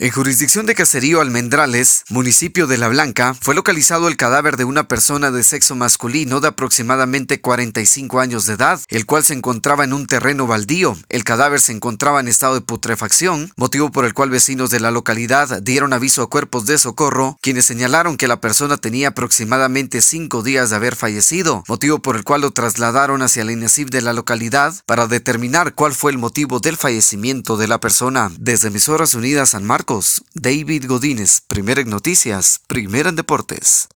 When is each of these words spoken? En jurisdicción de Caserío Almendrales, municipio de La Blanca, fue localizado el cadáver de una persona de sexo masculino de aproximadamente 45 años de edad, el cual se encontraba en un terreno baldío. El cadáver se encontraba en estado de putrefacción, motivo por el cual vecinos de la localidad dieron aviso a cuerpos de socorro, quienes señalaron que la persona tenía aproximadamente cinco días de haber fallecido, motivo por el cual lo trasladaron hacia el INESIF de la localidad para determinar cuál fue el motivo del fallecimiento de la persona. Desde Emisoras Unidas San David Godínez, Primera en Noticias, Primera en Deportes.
En 0.00 0.12
jurisdicción 0.12 0.64
de 0.64 0.76
Caserío 0.76 1.20
Almendrales, 1.20 2.04
municipio 2.08 2.68
de 2.68 2.78
La 2.78 2.86
Blanca, 2.86 3.34
fue 3.34 3.56
localizado 3.56 4.06
el 4.06 4.16
cadáver 4.16 4.56
de 4.56 4.62
una 4.62 4.86
persona 4.86 5.32
de 5.32 5.42
sexo 5.42 5.74
masculino 5.74 6.38
de 6.38 6.46
aproximadamente 6.46 7.40
45 7.40 8.20
años 8.20 8.46
de 8.46 8.54
edad, 8.54 8.80
el 8.90 9.06
cual 9.06 9.24
se 9.24 9.34
encontraba 9.34 9.82
en 9.82 9.92
un 9.92 10.06
terreno 10.06 10.46
baldío. 10.46 10.96
El 11.08 11.24
cadáver 11.24 11.60
se 11.60 11.72
encontraba 11.72 12.20
en 12.20 12.28
estado 12.28 12.54
de 12.54 12.60
putrefacción, 12.60 13.50
motivo 13.56 13.90
por 13.90 14.04
el 14.04 14.14
cual 14.14 14.30
vecinos 14.30 14.70
de 14.70 14.78
la 14.78 14.92
localidad 14.92 15.60
dieron 15.62 15.92
aviso 15.92 16.22
a 16.22 16.30
cuerpos 16.30 16.64
de 16.66 16.78
socorro, 16.78 17.36
quienes 17.42 17.64
señalaron 17.64 18.16
que 18.16 18.28
la 18.28 18.40
persona 18.40 18.76
tenía 18.76 19.08
aproximadamente 19.08 20.00
cinco 20.00 20.44
días 20.44 20.70
de 20.70 20.76
haber 20.76 20.94
fallecido, 20.94 21.64
motivo 21.66 21.98
por 21.98 22.14
el 22.14 22.22
cual 22.22 22.42
lo 22.42 22.52
trasladaron 22.52 23.20
hacia 23.22 23.42
el 23.42 23.50
INESIF 23.50 23.90
de 23.90 24.02
la 24.02 24.12
localidad 24.12 24.74
para 24.86 25.08
determinar 25.08 25.74
cuál 25.74 25.92
fue 25.92 26.12
el 26.12 26.18
motivo 26.18 26.60
del 26.60 26.76
fallecimiento 26.76 27.56
de 27.56 27.66
la 27.66 27.80
persona. 27.80 28.30
Desde 28.38 28.68
Emisoras 28.68 29.14
Unidas 29.14 29.50
San 29.50 29.64
David 30.34 30.84
Godínez, 30.86 31.40
Primera 31.48 31.80
en 31.80 31.88
Noticias, 31.88 32.60
Primera 32.66 33.08
en 33.08 33.16
Deportes. 33.16 33.86